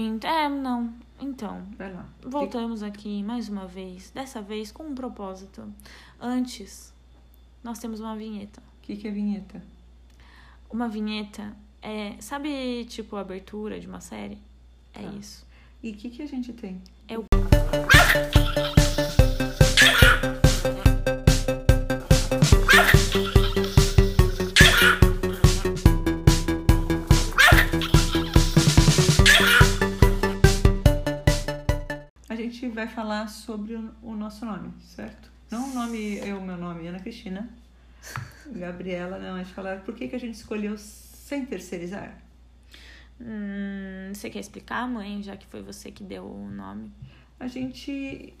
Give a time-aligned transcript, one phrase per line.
[0.00, 0.92] Ent- É, não.
[1.20, 2.06] Então, Vai lá.
[2.22, 4.10] voltamos aqui mais uma vez.
[4.10, 5.72] Dessa vez com um propósito.
[6.20, 6.94] Antes,
[7.64, 8.60] nós temos uma vinheta.
[8.78, 9.60] O que, que é vinheta?
[10.70, 12.14] Uma vinheta é.
[12.20, 14.38] Sabe, tipo, a abertura de uma série?
[14.94, 15.12] É Tá.
[15.14, 15.44] isso.
[15.82, 16.80] E o que, que a gente tem?
[17.08, 17.24] É o.
[32.78, 35.28] vai falar sobre o, nosso nome, certo?
[35.50, 37.48] Não o nome, é o meu nome, Ana Cristina.
[38.46, 42.16] Gabriela, não, a gente falar por que, que a gente escolheu sem terceirizar.
[43.20, 46.92] Hum, você quer explicar, mãe, já que foi você que deu o nome?
[47.40, 48.32] A gente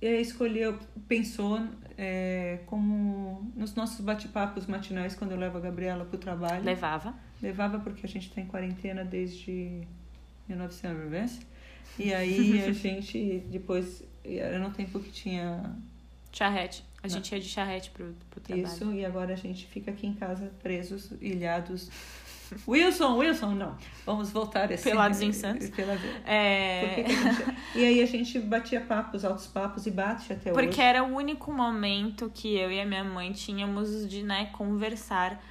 [0.00, 1.58] é, escolheu, pensou
[1.98, 6.64] é, como nos nossos bate-papos matinais, quando eu levo a Gabriela para o trabalho.
[6.64, 7.16] Levava.
[7.42, 9.82] Levava porque a gente está em quarentena desde
[10.48, 11.51] 1990.
[11.98, 15.74] E aí a gente depois era no tempo que tinha
[16.32, 16.84] Charrete.
[17.02, 18.66] A gente ia de charrete pro, pro trabalho.
[18.66, 21.90] isso e agora a gente fica aqui em casa presos, ilhados.
[22.68, 23.76] Wilson, Wilson, não.
[24.06, 24.90] Vamos voltar assim.
[24.90, 25.68] Pelados em Santos.
[25.70, 25.94] Pela...
[26.24, 27.04] É.
[27.06, 30.80] gente- E aí a gente batia papos, altos papos e bate até Porque hoje.
[30.80, 35.42] era o único momento que eu e a minha mãe tínhamos de, né, conversar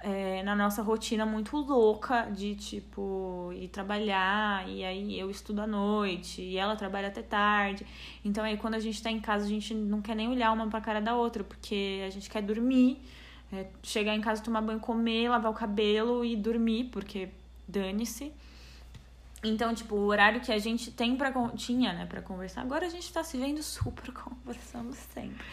[0.00, 5.66] é, na nossa rotina muito louca de, tipo, ir trabalhar, e aí eu estudo à
[5.66, 7.84] noite, e ela trabalha até tarde.
[8.24, 10.68] Então aí quando a gente tá em casa, a gente não quer nem olhar uma
[10.68, 13.00] pra cara da outra, porque a gente quer dormir,
[13.52, 17.30] é, chegar em casa, tomar banho, comer, lavar o cabelo e dormir, porque
[17.66, 18.32] dane-se.
[19.44, 22.62] Então, tipo, o horário que a gente tem pra, con- tinha, né, pra conversar.
[22.62, 25.44] Agora a gente tá se vendo super conversando sempre.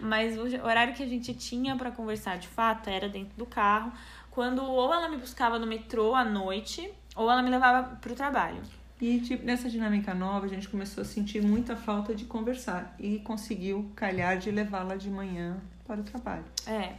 [0.00, 3.92] Mas o horário que a gente tinha pra conversar, de fato, era dentro do carro.
[4.30, 8.62] Quando ou ela me buscava no metrô à noite, ou ela me levava pro trabalho.
[9.00, 13.18] E tipo, nessa dinâmica nova, a gente começou a sentir muita falta de conversar e
[13.18, 16.44] conseguiu calhar de levá-la de manhã para o trabalho.
[16.66, 16.94] É.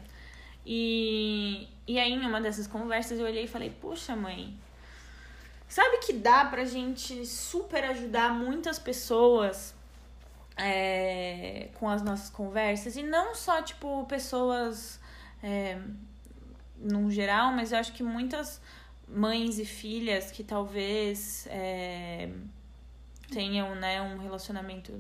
[0.66, 4.56] E, e aí, em uma dessas conversas, eu olhei e falei: Puxa, mãe,
[5.76, 9.76] sabe que dá pra gente super ajudar muitas pessoas
[10.56, 12.96] é, com as nossas conversas?
[12.96, 15.02] E não só, tipo, pessoas
[15.44, 15.78] é,
[16.78, 18.62] num geral, mas eu acho que muitas
[19.06, 22.30] mães e filhas que talvez é,
[23.30, 24.94] tenham né, um relacionamento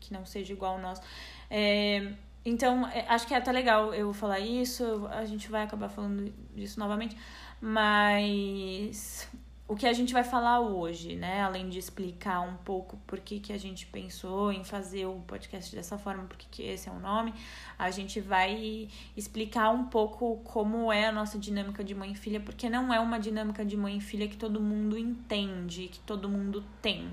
[0.00, 1.02] que não seja igual ao nosso.
[1.50, 2.10] É,
[2.42, 6.32] então, é, acho que é até legal eu falar isso, a gente vai acabar falando
[6.54, 7.14] disso novamente,
[7.60, 9.28] mas
[9.72, 11.40] o que a gente vai falar hoje, né?
[11.40, 15.74] Além de explicar um pouco por que, que a gente pensou em fazer o podcast
[15.74, 17.32] dessa forma, porque que esse é o nome,
[17.78, 22.38] a gente vai explicar um pouco como é a nossa dinâmica de mãe e filha,
[22.38, 26.28] porque não é uma dinâmica de mãe e filha que todo mundo entende, que todo
[26.28, 27.10] mundo tem,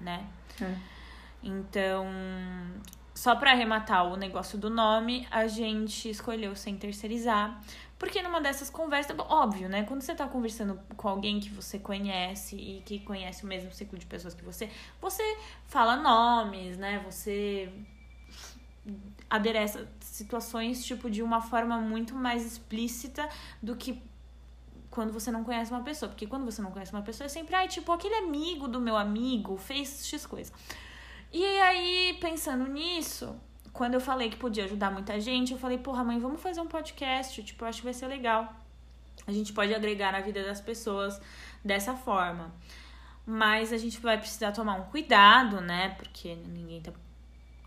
[0.00, 0.26] né?
[0.60, 0.74] É.
[1.40, 2.04] Então,
[3.14, 7.62] só para arrematar o negócio do nome, a gente escolheu sem terceirizar.
[7.98, 9.84] Porque numa dessas conversas, óbvio, né?
[9.84, 13.98] Quando você tá conversando com alguém que você conhece e que conhece o mesmo ciclo
[13.98, 14.68] de pessoas que você,
[15.00, 15.22] você
[15.66, 17.02] fala nomes, né?
[17.06, 17.72] Você
[19.30, 23.28] adereça situações, tipo, de uma forma muito mais explícita
[23.62, 24.02] do que
[24.90, 26.10] quando você não conhece uma pessoa.
[26.10, 28.96] Porque quando você não conhece uma pessoa, é sempre, ai, tipo, aquele amigo do meu
[28.96, 30.52] amigo fez X coisa.
[31.32, 33.34] E aí, pensando nisso,
[33.76, 36.66] quando eu falei que podia ajudar muita gente, eu falei, porra, mãe, vamos fazer um
[36.66, 37.42] podcast.
[37.42, 38.52] Tipo, acho que vai ser legal.
[39.26, 41.20] A gente pode agregar na vida das pessoas
[41.62, 42.50] dessa forma.
[43.26, 45.90] Mas a gente vai precisar tomar um cuidado, né?
[45.90, 46.90] Porque ninguém tá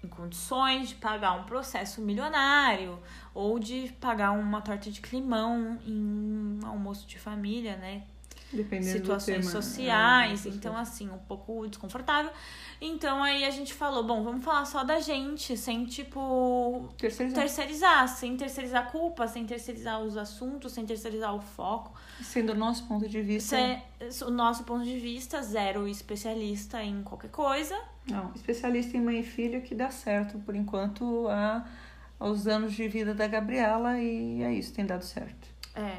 [0.03, 2.97] em condições de pagar um processo milionário
[3.33, 8.03] ou de pagar uma torta de climão em um almoço de família, né?
[8.51, 12.31] Dependendo situações sociais, é, então assim, um pouco desconfortável.
[12.81, 17.43] Então aí a gente falou, bom, vamos falar só da gente, sem tipo Terceirizar.
[17.43, 21.93] terceirizar, sem terceirizar a culpa, sem terceirizar os assuntos, sem terceirizar o foco.
[22.21, 23.57] Sendo o nosso ponto de vista.
[23.57, 23.83] É
[24.25, 27.77] o nosso ponto de vista, zero especialista em qualquer coisa.
[28.07, 31.67] Não, especialista em mãe e filho que dá certo por enquanto a,
[32.19, 35.47] aos anos de vida da Gabriela e é isso, tem dado certo.
[35.75, 35.97] É.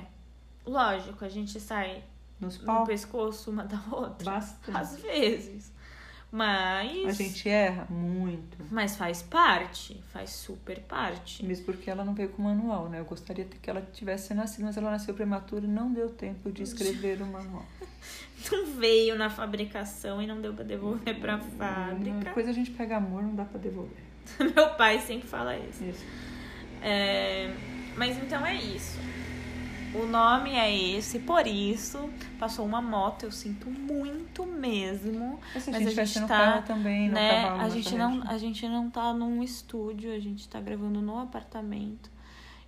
[0.66, 2.02] Lógico, a gente sai
[2.40, 4.30] Nos no pau, pescoço uma da outra.
[4.30, 4.78] basta.
[4.78, 5.72] Às vezes.
[6.32, 7.06] Mas.
[7.08, 8.56] A gente erra muito.
[8.70, 11.44] Mas faz parte, faz super parte.
[11.44, 13.00] Mesmo porque ela não veio com manual, né?
[13.00, 16.62] Eu gostaria que ela tivesse nascido, mas ela nasceu prematura e não deu tempo de
[16.62, 17.66] escrever o manual.
[18.50, 22.20] Não veio na fabricação e não deu pra devolver pra fábrica.
[22.20, 24.02] Depois a gente pega amor, não dá pra devolver.
[24.56, 25.84] Meu pai sempre fala isso.
[25.84, 26.02] Isso.
[26.80, 27.52] É,
[27.96, 28.98] Mas então é isso.
[29.94, 35.40] O nome é esse, por isso passou uma moto, eu sinto muito mesmo.
[35.54, 37.42] Mas gente a vai gente ser no tá, carro também, no né?
[37.42, 41.18] cavalo, A gente não, a gente não tá num estúdio, a gente tá gravando no
[41.18, 42.10] apartamento.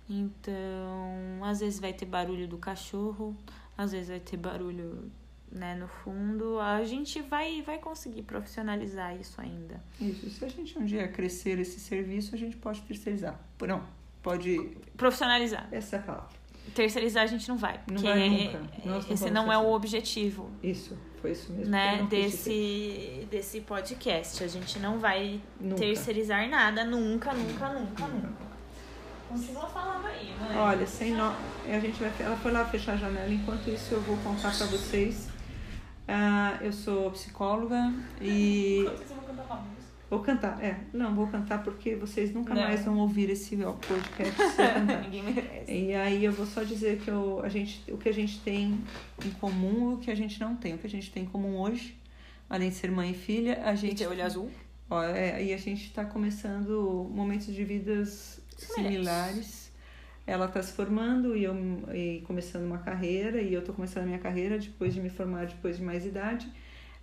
[0.09, 3.35] Então, às vezes vai ter barulho do cachorro,
[3.77, 5.11] às vezes vai ter barulho,
[5.51, 6.59] né, no fundo.
[6.59, 9.81] A gente vai vai conseguir profissionalizar isso ainda.
[9.99, 13.39] Isso, se a gente um dia crescer esse serviço, a gente pode terceirizar.
[13.65, 13.83] Não,
[14.21, 14.77] pode...
[14.97, 15.67] Profissionalizar.
[15.71, 16.42] Essa é a palavra.
[16.73, 18.61] Terceirizar a gente não vai, Não vai nunca.
[18.85, 21.69] Nós esse não é o objetivo, Isso, foi isso mesmo.
[21.71, 24.43] Né, desse desse podcast.
[24.43, 25.75] A gente não vai Nunca.
[25.75, 28.53] terceirizar nada nunca, nunca, nunca, nunca.
[29.29, 30.57] Continua falando aí, mãe.
[30.57, 31.33] Olha, sem nó.
[31.67, 32.11] A gente vai.
[32.19, 33.31] Ela foi lá fechar a janela.
[33.31, 35.29] Enquanto isso, eu vou contar pra vocês.
[36.07, 38.85] Ah, eu sou psicóloga e
[40.13, 40.63] vou cantar.
[40.63, 42.61] É, não, vou cantar porque vocês nunca Não.
[42.61, 44.39] mais vão ouvir esse ó, podcast.
[45.03, 45.71] Ninguém merece.
[45.71, 48.79] E aí eu vou só dizer que eu, a gente, o que a gente tem
[49.25, 50.75] em comum e o que a gente não tem.
[50.75, 51.97] O que a gente tem em comum hoje,
[52.49, 53.99] além de ser mãe e filha, a gente.
[53.99, 54.51] Gente, olho azul.
[54.89, 59.71] Ó, é, e a gente está começando momentos de vidas similares.
[60.25, 61.55] Ela está se formando e eu
[61.93, 65.47] e começando uma carreira, e eu estou começando a minha carreira depois de me formar,
[65.47, 66.49] depois de mais idade.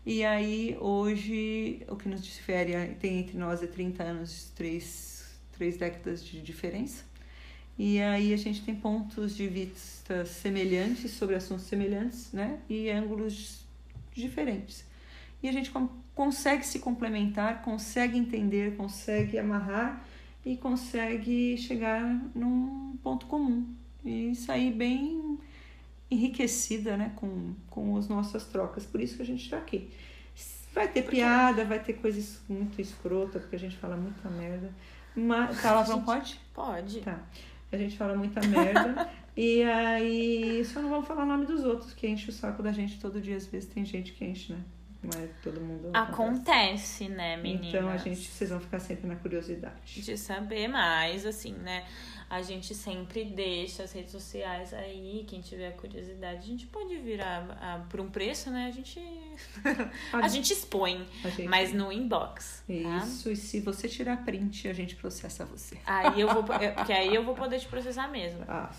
[0.04, 5.76] E aí, hoje, o que nos difere tem entre nós é 30 anos, três, três
[5.76, 7.04] décadas de diferença.
[7.78, 12.60] E aí a gente tem pontos de vista semelhantes sobre assuntos semelhantes, né?
[12.68, 13.64] E ângulos
[14.14, 14.84] diferentes.
[15.42, 15.70] E a gente
[16.14, 20.04] consegue se complementar, consegue entender, consegue amarrar
[20.44, 22.02] e consegue chegar
[22.34, 23.66] num ponto comum.
[24.04, 25.38] E sair bem
[26.10, 27.12] enriquecida, né?
[27.16, 28.84] Com, com as nossas trocas.
[28.84, 29.90] Por isso que a gente está aqui.
[30.72, 34.72] Vai ter piada, vai ter coisas muito escrota, porque a gente fala muita merda.
[35.14, 36.40] Mas, palavrão Gente, pode?
[36.54, 37.00] Pode.
[37.00, 37.20] Tá.
[37.72, 39.10] A gente fala muita merda.
[39.36, 42.72] e aí, só não vamos falar o nome dos outros, que enche o saco da
[42.72, 43.36] gente todo dia.
[43.36, 44.60] Às vezes tem gente que enche, né?
[45.02, 45.90] Não é todo mundo.
[45.94, 47.68] Acontece, né, meninas?
[47.68, 50.02] Então a gente, vocês vão ficar sempre na curiosidade.
[50.02, 51.84] de saber mais, assim, né?
[52.30, 57.44] A gente sempre deixa as redes sociais aí, quem tiver curiosidade, a gente pode virar
[57.60, 58.66] a, por um preço, né?
[58.66, 59.00] A gente
[60.12, 63.04] a gente expõe, a gente- mas no inbox, tá?
[63.04, 65.76] Isso, e se você tirar print, a gente processa você.
[65.84, 68.70] Aí eu vou, porque aí eu vou poder te processar mesmo, Ah,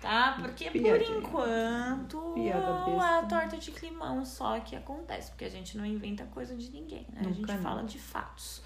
[0.00, 0.36] tá?
[0.38, 1.18] Porque por Piadinha.
[1.18, 3.18] enquanto Piada besta.
[3.18, 7.06] a torta de climão só que acontece, porque a gente não inventa coisa de ninguém,
[7.10, 7.20] né?
[7.20, 7.62] a Nunca gente não.
[7.62, 8.60] fala de fatos.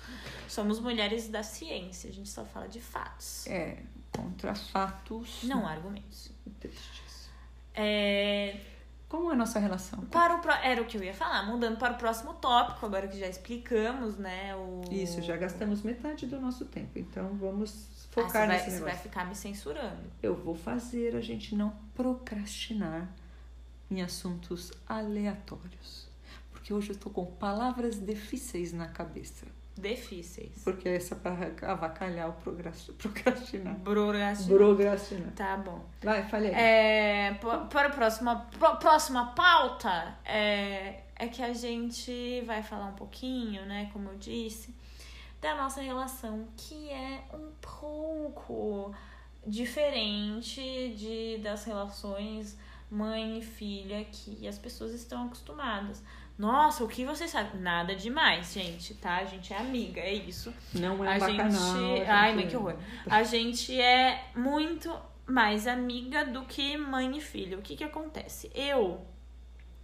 [0.49, 3.79] Somos mulheres da ciência, a gente só fala de fatos, é,
[4.17, 6.31] contra fatos não argumentos.
[6.61, 7.29] tristes.
[7.75, 8.61] É,
[9.09, 10.01] Como é a nossa relação?
[10.07, 10.51] para o pro...
[10.53, 14.17] Era o que eu ia falar, mudando para o próximo tópico, agora que já explicamos,
[14.17, 14.55] né?
[14.57, 14.83] O...
[14.91, 18.89] Isso, já gastamos metade do nosso tempo, então vamos Ah, focar vai, nesse você vai
[18.91, 19.03] negócio.
[19.09, 20.03] ficar me censurando.
[20.23, 23.09] Eu vou fazer a gente não procrastinar
[23.91, 26.07] em assuntos aleatórios.
[26.51, 29.47] Porque hoje eu tô com palavras difíceis na cabeça.
[29.77, 30.63] Difíceis.
[30.65, 31.33] Porque essa para
[31.73, 32.97] avacalhar o procrastinar.
[32.99, 33.77] Procrastinar.
[34.59, 35.33] Procrastinar.
[35.35, 35.85] Tá bom.
[36.03, 36.51] Vai, falei.
[36.51, 37.35] É,
[37.71, 43.65] para a próxima, pro- próxima pauta, é, é que a gente vai falar um pouquinho,
[43.67, 44.75] né, como eu disse,
[45.41, 48.95] da nossa relação, que é um pouco
[49.47, 52.57] diferente de, das relações
[52.91, 56.03] mãe e filha que as pessoas estão acostumadas.
[56.43, 57.57] Nossa, o que você sabe?
[57.59, 59.19] Nada demais, gente, tá?
[59.19, 60.53] A gente é amiga, é isso.
[60.75, 61.51] Não é um A bacanal.
[61.51, 62.03] gente.
[62.11, 62.77] a Ai, gente- mas que horror.
[63.09, 64.93] A gente é muito
[65.25, 67.61] mais amiga do que mãe e filho.
[67.61, 68.51] O que que acontece?
[68.55, 69.07] Eu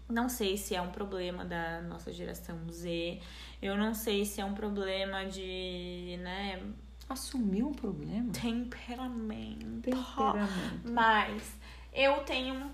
[0.09, 3.21] não sei se é um problema da nossa geração Z.
[3.62, 6.61] Eu não sei se é um problema de, né,
[7.09, 8.30] Assumiu um problema?
[8.33, 9.80] temperamento.
[9.83, 10.90] Temperamento.
[10.92, 11.56] Mas
[11.92, 12.71] eu tenho.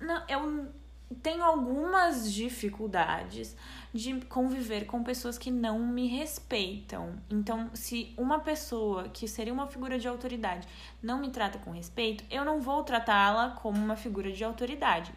[0.00, 0.72] Não, eu
[1.14, 3.56] tenho algumas dificuldades
[3.92, 7.14] de conviver com pessoas que não me respeitam.
[7.28, 10.66] Então, se uma pessoa que seria uma figura de autoridade
[11.02, 15.12] não me trata com respeito, eu não vou tratá-la como uma figura de autoridade.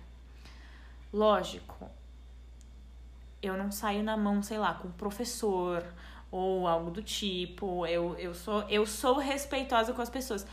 [1.13, 1.89] Lógico,
[3.41, 5.85] eu não saio na mão, sei lá, com professor
[6.31, 7.85] ou algo do tipo.
[7.85, 10.45] Eu, eu, sou, eu sou respeitosa com as pessoas.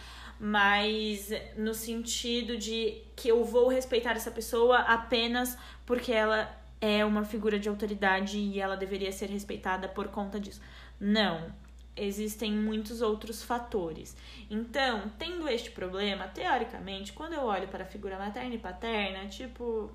[0.45, 5.57] Mas no sentido de que eu vou respeitar essa pessoa apenas
[5.87, 10.61] porque ela é uma figura de autoridade e ela deveria ser respeitada por conta disso.
[10.99, 11.55] Não.
[11.97, 14.17] Existem muitos outros fatores.
[14.51, 19.93] Então, tendo este problema, teoricamente, quando eu olho para a figura materna e paterna, tipo.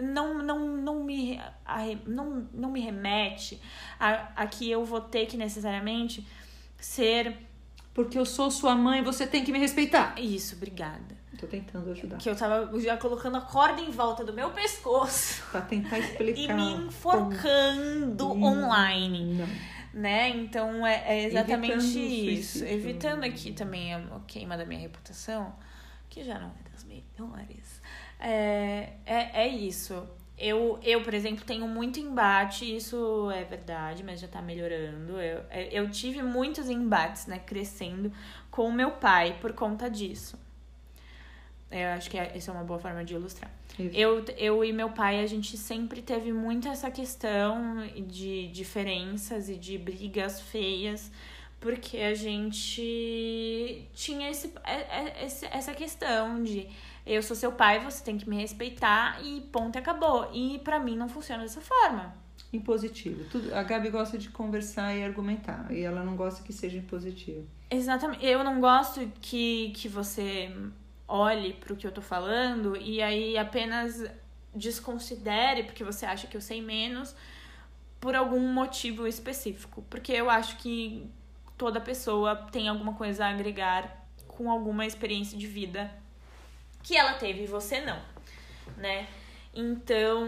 [0.00, 1.38] não, não, não, me,
[2.06, 3.60] não, não me remete
[3.98, 6.26] a, a que eu vou ter que necessariamente
[6.78, 7.49] ser
[8.04, 10.14] porque eu sou sua mãe, você tem que me respeitar.
[10.18, 11.20] Isso, obrigada.
[11.38, 12.18] Tô tentando ajudar.
[12.18, 15.42] Que eu tava já colocando a corda em volta do meu pescoço.
[15.50, 16.36] Pra tentar explicar.
[16.40, 18.46] e me enforcando como...
[18.46, 19.34] online.
[19.34, 19.48] Não.
[19.92, 20.30] Né?
[20.30, 22.64] Então é, é exatamente Evitando isso.
[22.64, 25.52] Evitando aqui também a queima da minha reputação,
[26.08, 27.82] que já não é das melhores.
[28.18, 30.06] É, é, é isso.
[30.42, 35.20] Eu, eu, por exemplo, tenho muito embate, isso é verdade, mas já tá melhorando.
[35.20, 38.10] Eu, eu tive muitos embates, né, crescendo
[38.50, 40.38] com o meu pai por conta disso.
[41.70, 43.50] Eu acho que é- essa é uma boa forma de ilustrar.
[43.78, 43.94] Isso.
[43.94, 49.56] Eu, eu e meu pai, a gente sempre teve muito essa questão de diferenças e
[49.56, 51.12] de brigas feias,
[51.60, 56.66] porque a gente tinha esse, é- é- esse- essa questão de
[57.06, 60.30] eu sou seu pai, você tem que me respeitar e ponto e acabou.
[60.32, 62.14] E pra mim não funciona dessa forma.
[62.52, 63.24] Impositivo.
[63.30, 65.70] Tudo, a Gabi gosta de conversar e argumentar.
[65.70, 67.46] E ela não gosta que seja impositivo.
[67.70, 68.24] Exatamente.
[68.24, 70.52] Eu não gosto que, que você
[71.06, 74.04] olhe pro que eu tô falando e aí apenas
[74.54, 77.14] desconsidere porque você acha que eu sei menos
[78.00, 79.84] por algum motivo específico.
[79.88, 81.08] Porque eu acho que
[81.56, 85.99] toda pessoa tem alguma coisa a agregar com alguma experiência de vida
[86.82, 88.00] que ela teve e você não,
[88.76, 89.08] né?
[89.52, 90.26] Então,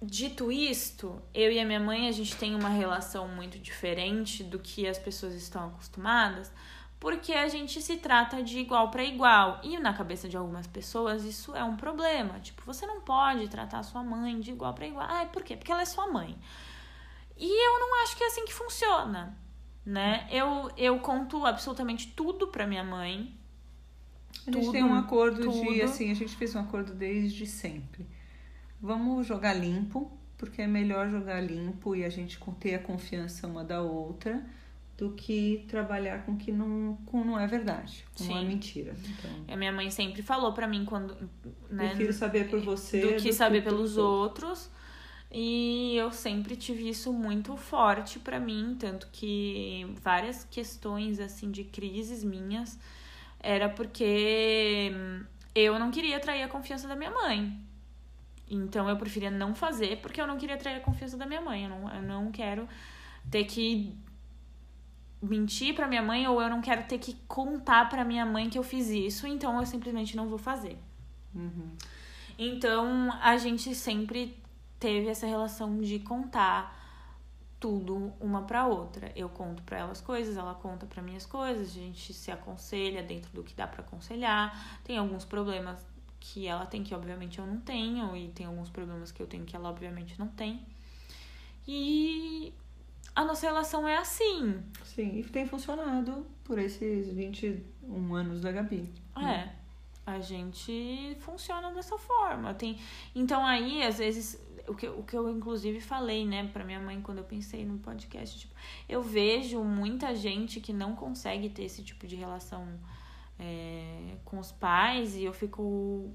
[0.00, 4.58] dito isto, eu e a minha mãe a gente tem uma relação muito diferente do
[4.58, 6.52] que as pessoas estão acostumadas,
[7.00, 9.60] porque a gente se trata de igual para igual.
[9.62, 12.40] E na cabeça de algumas pessoas isso é um problema.
[12.40, 15.06] Tipo, você não pode tratar sua mãe de igual para igual.
[15.08, 15.56] Ah, por quê?
[15.56, 16.36] Porque ela é sua mãe.
[17.36, 19.38] E eu não acho que é assim que funciona,
[19.86, 20.26] né?
[20.28, 23.37] Eu, eu conto absolutamente tudo pra minha mãe.
[24.46, 25.82] A gente Tudo, tem um acordo de, tudo.
[25.82, 28.06] assim, a gente fez um acordo desde sempre.
[28.80, 33.64] Vamos jogar limpo, porque é melhor jogar limpo e a gente ter a confiança uma
[33.64, 34.44] da outra
[34.96, 38.46] do que trabalhar com que não, com não é verdade, com é Sim.
[38.46, 38.96] mentira.
[38.98, 41.16] Então, A minha mãe sempre falou pra mim quando,
[41.70, 44.68] né, prefiro saber por você do que saber por pelos outros.
[45.30, 51.64] E eu sempre tive isso muito forte pra mim, tanto que várias questões assim de
[51.64, 52.78] crises minhas
[53.40, 57.60] era porque hum, eu não queria atrair a confiança da minha mãe.
[58.50, 61.64] Então eu preferia não fazer porque eu não queria atrair a confiança da minha mãe.
[61.64, 62.68] Eu não, eu não quero
[63.30, 63.96] ter que
[65.20, 68.58] mentir pra minha mãe ou eu não quero ter que contar pra minha mãe que
[68.58, 70.78] eu fiz isso, então eu simplesmente não vou fazer.
[71.34, 71.72] Uhum.
[72.38, 74.40] Então a gente sempre
[74.78, 76.76] teve essa relação de contar
[77.60, 79.12] tudo uma pra outra.
[79.16, 82.30] Eu conto pra ela as coisas, ela conta pra mim as coisas, a gente se
[82.30, 84.80] aconselha dentro do que dá pra aconselhar.
[84.84, 85.84] Tem alguns problemas
[86.20, 89.44] que ela tem que obviamente eu não tenho e tem alguns problemas que eu tenho
[89.44, 90.66] que ela obviamente não tem.
[91.66, 92.52] E
[93.14, 94.62] a nossa relação é assim.
[94.84, 98.92] Sim, e tem funcionado por esses 21 anos da Gabi.
[99.16, 99.50] É.
[100.06, 102.54] A gente funciona dessa forma.
[102.54, 102.78] Tem...
[103.14, 107.00] Então aí, às vezes, o que, o que eu inclusive falei, né, pra minha mãe
[107.00, 108.54] quando eu pensei no podcast, tipo,
[108.88, 112.78] eu vejo muita gente que não consegue ter esse tipo de relação
[113.38, 116.14] é, com os pais e eu fico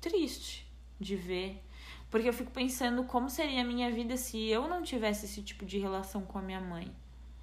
[0.00, 1.64] triste de ver.
[2.10, 5.64] Porque eu fico pensando como seria a minha vida se eu não tivesse esse tipo
[5.64, 6.92] de relação com a minha mãe.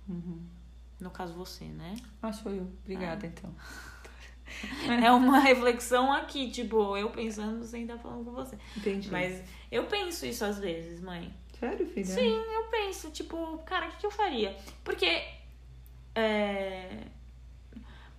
[0.09, 0.41] Uhum.
[0.99, 1.95] No caso, você, né?
[2.21, 2.67] Ah, sou eu.
[2.83, 3.53] Obrigada, então.
[5.03, 8.57] É uma reflexão aqui, tipo, eu pensando sem estar falando com você.
[8.75, 9.11] Entendi.
[9.11, 11.33] Mas eu penso isso às vezes, mãe.
[11.59, 12.05] Sério, filha?
[12.05, 14.55] Sim, eu penso, tipo, cara, o que, que eu faria?
[14.83, 15.23] Porque
[16.15, 17.03] é,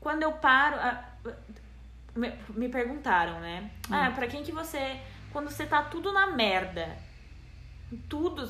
[0.00, 0.76] quando eu paro.
[2.14, 3.71] me, me perguntaram, né?
[3.90, 5.00] Ah, pra quem que você.
[5.33, 6.97] Quando você tá tudo na merda.
[8.09, 8.47] Tudo,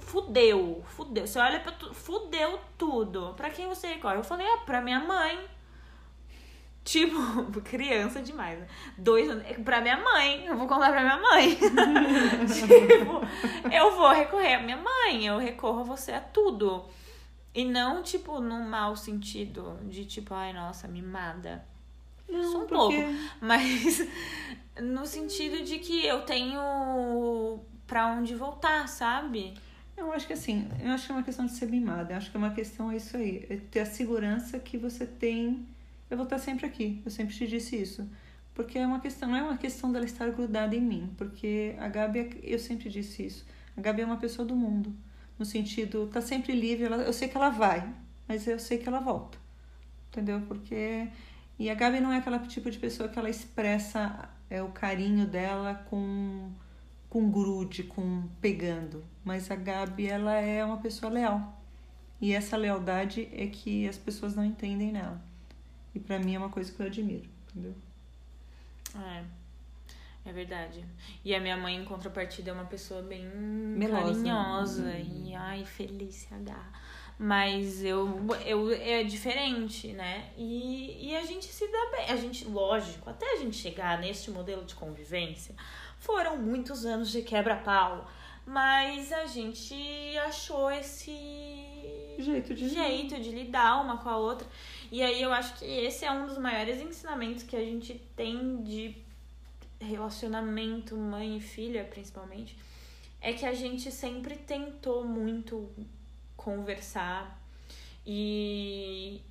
[0.00, 1.26] fudeu, fudeu.
[1.26, 3.34] Você olha pra tudo, fudeu tudo.
[3.34, 4.16] Pra quem você recorre?
[4.16, 5.44] Eu falei, ah, pra minha mãe.
[6.84, 7.16] Tipo,
[7.64, 8.66] criança demais, né?
[8.98, 9.44] Dois anos.
[9.46, 10.44] é Pra minha mãe.
[10.46, 11.56] Eu vou contar pra minha mãe.
[12.52, 15.24] tipo, eu vou recorrer à minha mãe.
[15.26, 16.84] Eu recorro a você a tudo.
[17.54, 19.78] E não, tipo, num mau sentido.
[19.84, 21.64] De tipo, ai, nossa, mimada.
[22.28, 22.94] Não, Só um pouco.
[23.40, 24.06] Mas
[24.80, 29.54] no sentido de que eu tenho pra onde voltar, sabe?
[29.96, 32.12] Eu acho que assim, eu acho que é uma questão de ser mimada.
[32.12, 33.46] Eu acho que é uma questão, é isso aí.
[33.48, 35.66] É ter a segurança que você tem.
[36.10, 37.02] Eu vou estar sempre aqui.
[37.04, 38.08] Eu sempre te disse isso.
[38.54, 41.12] Porque é uma questão, não é uma questão dela estar grudada em mim.
[41.16, 43.46] Porque a Gabi, eu sempre disse isso.
[43.76, 44.94] A Gabi é uma pessoa do mundo.
[45.38, 46.84] No sentido, tá sempre livre.
[46.84, 47.92] Ela, eu sei que ela vai,
[48.28, 49.38] mas eu sei que ela volta.
[50.08, 50.40] Entendeu?
[50.42, 51.08] Porque.
[51.58, 55.26] E a Gabi não é aquela tipo de pessoa que ela expressa é, o carinho
[55.26, 56.50] dela com
[57.14, 59.04] com grude, com pegando.
[59.24, 61.62] Mas a Gabi, ela é uma pessoa leal.
[62.20, 65.22] E essa lealdade é que as pessoas não entendem nela.
[65.94, 67.74] E para mim é uma coisa que eu admiro, entendeu?
[68.96, 69.24] É.
[70.26, 70.82] É verdade.
[71.22, 74.04] E a minha mãe, em contrapartida, é uma pessoa bem Melosa.
[74.04, 76.72] carinhosa e, ai, Felícia H.
[77.18, 80.30] Mas eu, eu é diferente, né?
[80.36, 82.10] E, e a gente se dá bem.
[82.10, 85.54] A gente, lógico, até a gente chegar neste modelo de convivência,
[85.98, 88.10] foram muitos anos de quebra-pau.
[88.46, 89.74] Mas a gente
[90.26, 91.12] achou esse
[92.18, 94.46] Jeito de jeito de lidar uma com a outra.
[94.90, 98.62] E aí eu acho que esse é um dos maiores ensinamentos que a gente tem
[98.62, 98.96] de
[99.80, 102.56] relacionamento mãe e filha, principalmente,
[103.20, 105.70] é que a gente sempre tentou muito
[106.36, 107.40] conversar
[108.06, 109.22] e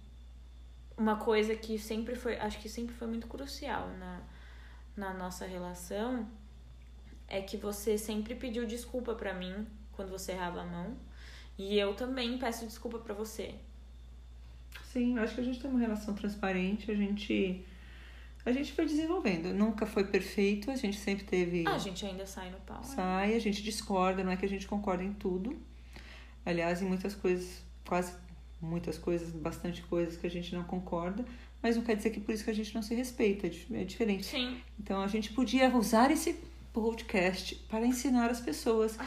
[0.97, 4.21] uma coisa que sempre foi, acho que sempre foi muito crucial na,
[4.95, 6.27] na nossa relação
[7.27, 10.95] é que você sempre pediu desculpa pra mim quando você errava a mão
[11.57, 13.55] e eu também peço desculpa pra você.
[14.91, 17.63] Sim, acho que a gente tem uma relação transparente, a gente
[18.45, 19.53] a gente foi desenvolvendo.
[19.53, 22.77] Nunca foi perfeito, a gente sempre teve a gente ainda sai no pau.
[22.77, 22.83] né?
[22.83, 25.55] sai, a gente discorda, não é que a gente concorda em tudo.
[26.45, 28.13] Aliás, em muitas coisas, quase
[28.61, 31.25] muitas coisas, bastante coisas que a gente não concorda,
[31.61, 33.83] mas não quer dizer que por isso que a gente não se respeita, é é
[33.83, 34.25] diferente.
[34.25, 36.33] Sim, Então a gente podia usar esse
[36.73, 38.97] podcast para ensinar as pessoas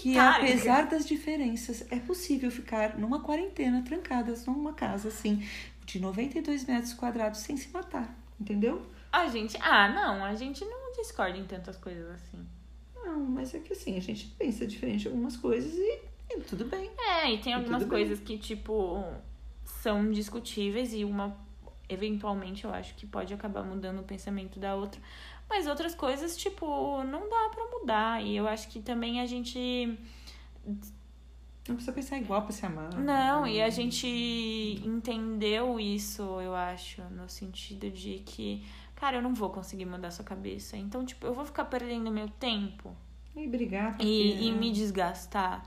[0.00, 5.42] que apesar das diferenças é possível ficar numa quarentena trancadas numa casa assim
[5.86, 8.84] de 92 metros quadrados sem se matar, entendeu?
[9.10, 9.56] A gente.
[9.60, 12.44] Ah, não, a gente não discorda em tantas coisas assim.
[12.94, 15.98] Não, mas é que assim, a gente pensa diferente em algumas coisas e,
[16.30, 16.90] e tudo bem.
[16.98, 17.88] É, e tem E algumas bem.
[17.90, 19.04] coisas que, tipo,
[19.64, 21.36] são discutíveis e uma,
[21.88, 25.00] eventualmente, eu acho que pode acabar mudando o pensamento da outra.
[25.48, 28.22] Mas outras coisas, tipo, não dá pra mudar.
[28.22, 29.98] E eu acho que também a gente.
[31.68, 32.94] Não precisa pensar igual pra se amar.
[32.94, 34.06] Não, e a gente
[34.84, 38.62] entendeu isso, eu acho, no sentido de que,
[38.94, 40.76] cara, eu não vou conseguir mudar sua cabeça.
[40.76, 42.94] Então, tipo, eu vou ficar perdendo meu tempo.
[43.34, 44.06] E brigar porque...
[44.06, 45.62] e, e me desgastar.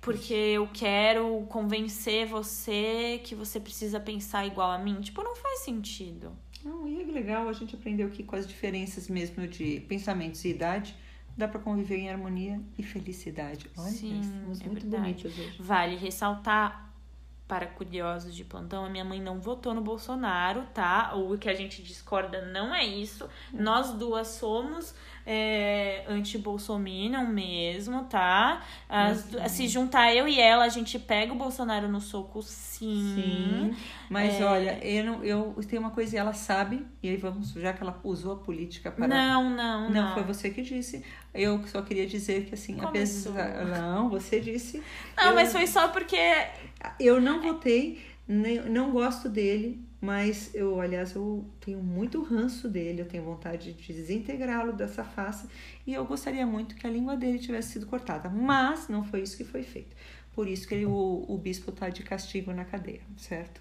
[0.00, 5.00] Porque eu quero convencer você que você precisa pensar igual a mim.
[5.00, 6.32] Tipo, não faz sentido.
[6.64, 10.48] Não, e é legal, a gente aprendeu que com as diferenças mesmo de pensamentos e
[10.48, 10.94] idade,
[11.36, 13.70] dá pra conviver em harmonia e felicidade.
[13.76, 15.02] Olha, Sim, estamos é muito verdade.
[15.02, 15.56] bonitas hoje.
[15.60, 16.88] Vale ressaltar
[17.46, 21.14] para curiosos de plantão, a minha mãe não votou no Bolsonaro, tá?
[21.14, 23.26] O que a gente discorda não é isso.
[23.54, 24.94] Nós duas somos
[25.30, 28.62] é, anti-Bolsominion mesmo, tá?
[28.88, 29.46] As- Uhum.
[29.48, 33.12] Se juntar eu e ela, a gente pega o Bolsonaro no soco, sim.
[33.14, 33.76] Sim,
[34.08, 34.44] mas É.
[34.44, 37.82] olha, eu, não, eu tenho uma coisa e ela sabe, e aí vamos, já que
[37.82, 39.06] ela usou a política para.
[39.06, 39.90] Não, não, não.
[39.90, 41.04] Não, foi você que disse.
[41.34, 43.32] Eu só queria dizer que assim, Começou.
[43.32, 43.64] apesar.
[43.66, 44.82] Não, você disse.
[45.16, 46.16] Não, eu, mas foi só porque.
[46.98, 53.02] Eu não votei, nem, não gosto dele, mas eu, aliás, eu tenho muito ranço dele,
[53.02, 55.48] eu tenho vontade de desintegrá-lo dessa face
[55.86, 59.36] e eu gostaria muito que a língua dele tivesse sido cortada, mas não foi isso
[59.36, 59.96] que foi feito.
[60.34, 63.60] Por isso que ele- o, o bispo tá de castigo na cadeia, certo?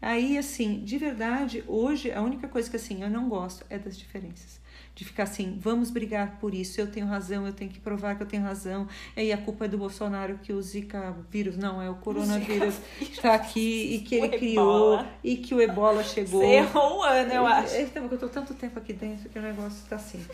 [0.00, 3.98] Aí, assim, de verdade, hoje a única coisa que assim eu não gosto é das
[3.98, 4.60] diferenças.
[4.98, 8.22] De ficar assim, vamos brigar por isso, eu tenho razão, eu tenho que provar que
[8.24, 8.88] eu tenho razão.
[9.16, 12.74] E aí a culpa é do Bolsonaro que o Zika vírus, não, é o coronavírus
[13.00, 15.12] está aqui e que ele criou ebola.
[15.22, 16.40] e que o ebola chegou.
[16.40, 17.74] Você errou o ano, eu acho.
[17.76, 20.20] É, então, eu tô tanto tempo aqui dentro que o negócio tá assim.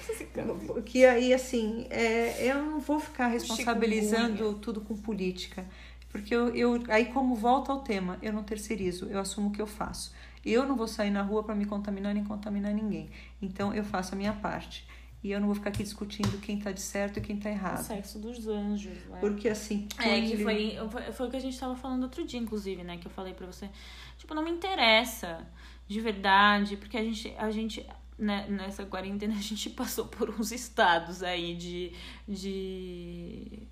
[0.87, 5.62] Que aí, assim, é, eu não vou ficar responsabilizando tudo com política.
[6.11, 9.61] Porque eu, eu, aí, como volta ao tema, eu não terceirizo, eu assumo o que
[9.61, 10.11] eu faço.
[10.44, 13.11] Eu não vou sair na rua para me contaminar nem contaminar ninguém.
[13.40, 14.87] Então, eu faço a minha parte.
[15.22, 17.52] E eu não vou ficar aqui discutindo quem tá de certo e quem tá O
[17.52, 17.83] errado.
[17.83, 19.18] sexo dos anjos, né?
[19.20, 22.38] Porque, assim, É, que ele- foi, foi, o que a gente tava falando outro dia,
[22.38, 22.98] inclusive, né?
[22.98, 23.70] Que eu falei pra você.
[24.18, 25.46] Tipo, não me interessa,
[25.88, 27.87] de verdade, porque a gente, a gente
[28.18, 31.92] né, nessa quarentena, a gente passou por uns estados aí de,
[32.28, 33.62] de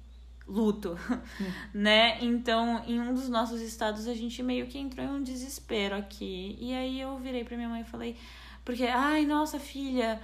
[0.46, 0.98] luto,
[1.72, 2.18] né?
[2.20, 6.56] Então, em um dos nossos estados, a gente meio que entrou em um desespero aqui.
[6.60, 8.16] E aí eu virei pra minha mãe e falei,
[8.64, 10.20] porque, ai, nossa filha,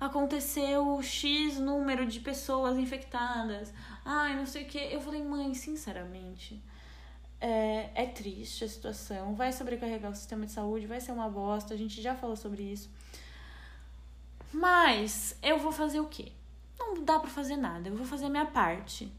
[0.00, 3.72] aconteceu X número de pessoas infectadas.
[4.04, 4.78] Ai, não sei o que.
[4.78, 6.62] Eu falei, mãe, sinceramente,
[7.40, 9.34] é, é triste a situação.
[9.34, 11.74] Vai sobrecarregar o sistema de saúde, vai ser uma bosta.
[11.74, 12.90] A gente já falou sobre isso.
[14.52, 16.32] Mas eu vou fazer o quê?
[16.78, 17.88] Não dá pra fazer nada.
[17.88, 19.12] Eu vou fazer a minha parte.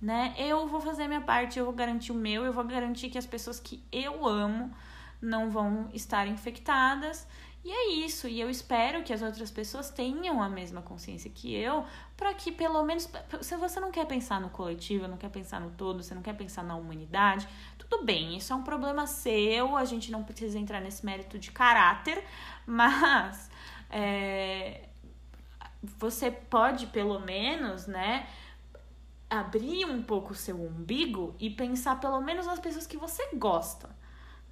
[0.00, 0.34] Né?
[0.38, 3.26] Eu vou fazer minha parte, eu vou garantir o meu, eu vou garantir que as
[3.26, 4.72] pessoas que eu amo
[5.20, 7.26] não vão estar infectadas.
[7.64, 11.54] E é isso, e eu espero que as outras pessoas tenham a mesma consciência que
[11.54, 11.84] eu,
[12.16, 13.08] para que pelo menos,
[13.42, 16.34] se você não quer pensar no coletivo, não quer pensar no todo, você não quer
[16.34, 20.80] pensar na humanidade, tudo bem, isso é um problema seu, a gente não precisa entrar
[20.80, 22.24] nesse mérito de caráter,
[22.64, 23.50] mas
[23.90, 24.88] é,
[25.98, 28.26] você pode pelo menos, né,
[29.30, 33.90] abrir um pouco o seu umbigo e pensar pelo menos nas pessoas que você gosta.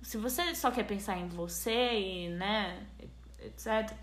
[0.03, 2.87] Se você só quer pensar em você e, né,
[3.41, 3.97] etc.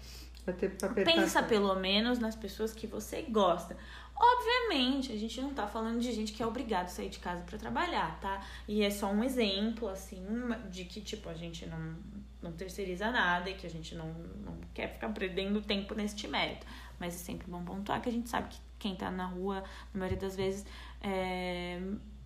[1.06, 3.78] Pensa pelo menos nas pessoas que você gosta.
[4.16, 7.42] Obviamente, a gente não tá falando de gente que é obrigado a sair de casa
[7.42, 8.46] para trabalhar, tá?
[8.68, 10.24] E é só um exemplo, assim,
[10.70, 11.96] de que, tipo, a gente não,
[12.42, 16.66] não terceiriza nada e que a gente não, não quer ficar perdendo tempo neste mérito.
[17.00, 20.00] Mas é sempre bom pontuar que a gente sabe que quem tá na rua, na
[20.00, 20.66] maioria das vezes,
[21.02, 21.80] é,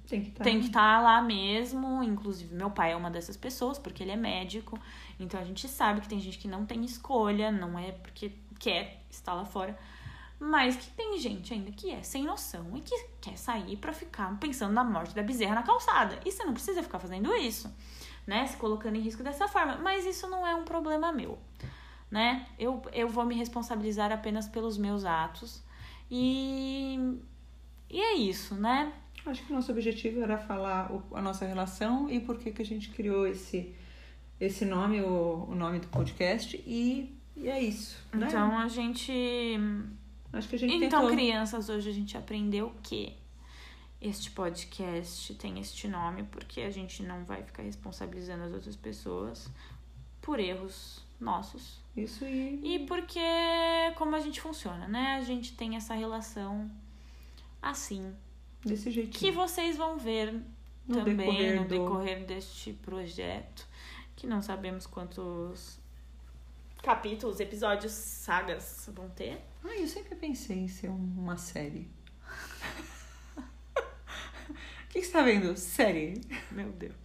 [0.08, 0.50] tem que tá.
[0.50, 2.04] estar tá lá mesmo.
[2.04, 4.80] Inclusive, meu pai é uma dessas pessoas, porque ele é médico.
[5.20, 9.04] Então a gente sabe que tem gente que não tem escolha, não é porque quer
[9.08, 9.78] estar lá fora.
[10.40, 14.36] Mas que tem gente ainda que é sem noção e que quer sair para ficar
[14.40, 16.20] pensando na morte da bezerra na calçada.
[16.26, 17.72] E você não precisa ficar fazendo isso,
[18.26, 18.48] né?
[18.48, 19.78] Se colocando em risco dessa forma.
[19.78, 21.38] Mas isso não é um problema meu,
[22.10, 22.48] né?
[22.58, 25.67] Eu, eu vou me responsabilizar apenas pelos meus atos.
[26.10, 27.20] E,
[27.90, 28.94] e é isso, né?
[29.26, 32.62] Acho que o nosso objetivo era falar o, a nossa relação e por que, que
[32.62, 33.76] a gente criou esse,
[34.40, 36.56] esse nome, o, o nome do podcast.
[36.66, 37.98] E, e é isso.
[38.14, 38.28] Né?
[38.28, 39.12] Então a gente.
[40.32, 41.16] Acho que a gente Então, tentou...
[41.16, 43.16] crianças, hoje a gente aprendeu que
[44.02, 49.50] este podcast tem este nome porque a gente não vai ficar responsabilizando as outras pessoas
[50.22, 51.82] por erros nossos.
[51.98, 52.76] Isso e.
[52.76, 53.20] E porque
[53.96, 55.16] como a gente funciona, né?
[55.16, 56.70] A gente tem essa relação
[57.62, 58.14] assim.
[58.64, 59.18] Desse jeito.
[59.18, 60.34] Que vocês vão ver
[60.88, 63.68] No também decorrer no do- decorrer deste projeto.
[64.16, 65.80] Que não sabemos quantos
[66.84, 69.42] capítulos, episódios, sagas vão ter.
[69.64, 71.90] Ah, eu sempre pensei em ser uma série.
[73.78, 75.56] O que, que você tá vendo?
[75.58, 76.14] Série.
[76.50, 76.96] Meu Deus.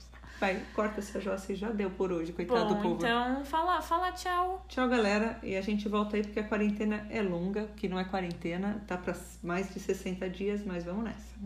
[0.42, 2.94] Vai, corta essa jossa e já deu por hoje, coitado do Bom, povo.
[2.96, 4.66] então fala, fala tchau.
[4.68, 5.38] Tchau, galera.
[5.40, 8.96] E a gente volta aí porque a quarentena é longa, que não é quarentena, tá
[8.98, 11.36] pra mais de 60 dias, mas vamos nessa.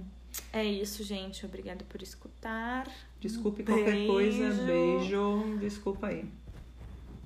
[0.51, 1.45] É isso, gente.
[1.45, 2.87] Obrigada por escutar.
[3.21, 4.49] Desculpe Um qualquer coisa.
[4.65, 4.65] beijo.
[4.65, 5.59] Beijo.
[5.61, 6.25] Desculpa aí.